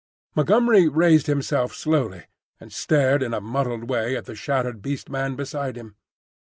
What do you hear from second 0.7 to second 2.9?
raised himself slowly and